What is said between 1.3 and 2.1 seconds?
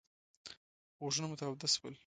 تاوده شول.